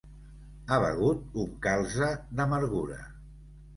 Ha 0.75 0.79
begut 0.83 1.37
un 1.43 1.53
calze 1.67 2.11
d'amargura. 2.41 2.99